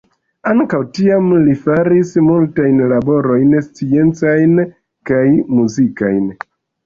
[0.51, 4.57] Ankaŭ tiam li faris multajn laboraĵojn sciencajn
[5.11, 5.23] kaj
[5.59, 6.27] muzikajn.